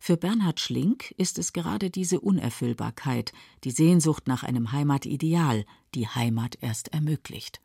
Für 0.00 0.16
Bernhard 0.16 0.60
Schlink 0.60 1.12
ist 1.16 1.38
es 1.38 1.52
gerade 1.52 1.90
diese 1.90 2.20
Unerfüllbarkeit, 2.20 3.32
die 3.64 3.70
Sehnsucht 3.70 4.26
nach 4.26 4.42
einem 4.42 4.72
Heimatideal, 4.72 5.64
die 5.94 6.08
Heimat 6.08 6.58
erst 6.60 6.92
ermöglicht. 6.92 7.60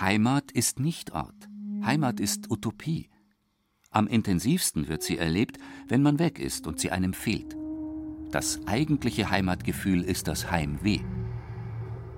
Heimat 0.00 0.52
ist 0.52 0.78
nicht 0.78 1.12
Ort. 1.12 1.50
Heimat 1.84 2.20
ist 2.20 2.50
Utopie. 2.50 3.08
Am 3.90 4.06
intensivsten 4.06 4.88
wird 4.88 5.02
sie 5.02 5.18
erlebt, 5.18 5.58
wenn 5.88 6.02
man 6.02 6.18
weg 6.18 6.38
ist 6.38 6.66
und 6.66 6.78
sie 6.78 6.90
einem 6.90 7.12
fehlt. 7.12 7.56
Das 8.30 8.60
eigentliche 8.66 9.30
Heimatgefühl 9.30 10.02
ist 10.02 10.28
das 10.28 10.50
Heimweh. 10.50 11.00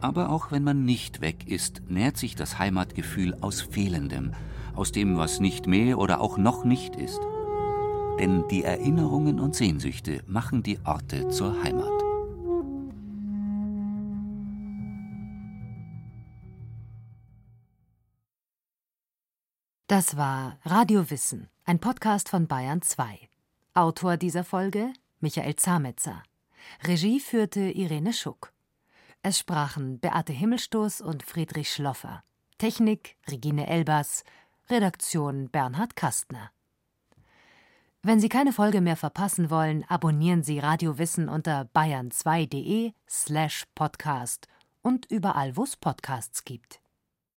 Aber 0.00 0.30
auch 0.30 0.50
wenn 0.50 0.64
man 0.64 0.84
nicht 0.84 1.20
weg 1.20 1.46
ist, 1.46 1.82
nährt 1.88 2.16
sich 2.16 2.34
das 2.34 2.58
Heimatgefühl 2.58 3.34
aus 3.40 3.62
Fehlendem, 3.62 4.32
aus 4.74 4.92
dem, 4.92 5.16
was 5.16 5.40
nicht 5.40 5.66
mehr 5.66 5.98
oder 5.98 6.20
auch 6.20 6.36
noch 6.36 6.64
nicht 6.64 6.96
ist. 6.96 7.20
Denn 8.18 8.44
die 8.50 8.64
Erinnerungen 8.64 9.40
und 9.40 9.54
Sehnsüchte 9.54 10.22
machen 10.26 10.62
die 10.62 10.78
Orte 10.84 11.28
zur 11.28 11.62
Heimat. 11.62 11.91
Das 19.92 20.16
war 20.16 20.56
Radio 20.64 21.10
Wissen, 21.10 21.50
ein 21.66 21.78
Podcast 21.78 22.30
von 22.30 22.46
Bayern 22.46 22.80
2. 22.80 23.28
Autor 23.74 24.16
dieser 24.16 24.42
Folge 24.42 24.90
Michael 25.20 25.54
Zametzer. 25.56 26.22
Regie 26.84 27.20
führte 27.20 27.60
Irene 27.60 28.14
Schuck. 28.14 28.54
Es 29.20 29.38
sprachen 29.38 29.98
Beate 29.98 30.32
Himmelstoß 30.32 31.02
und 31.02 31.22
Friedrich 31.22 31.70
Schloffer. 31.70 32.24
Technik 32.56 33.16
Regine 33.28 33.66
Elbers. 33.66 34.24
Redaktion 34.70 35.50
Bernhard 35.50 35.94
Kastner. 35.94 36.50
Wenn 38.02 38.18
Sie 38.18 38.30
keine 38.30 38.54
Folge 38.54 38.80
mehr 38.80 38.96
verpassen 38.96 39.50
wollen, 39.50 39.84
abonnieren 39.88 40.42
Sie 40.42 40.58
Radio 40.58 40.96
Wissen 40.96 41.28
unter 41.28 41.68
bayern2.de 41.74 42.94
slash 43.06 43.66
podcast 43.74 44.48
und 44.80 45.04
überall, 45.10 45.54
wo 45.58 45.64
es 45.64 45.76
Podcasts 45.76 46.44
gibt. 46.44 46.81